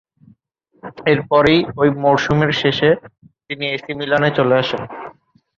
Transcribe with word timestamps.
এরপরেই 1.05 1.59
ওই 1.77 1.89
মরসুমের 2.03 2.51
শেষে 2.61 2.89
তিনি 3.47 3.65
এ 3.67 3.77
সি 3.83 3.91
মিলানে 3.99 4.29
চলে 4.37 4.55
আসেন। 4.61 4.81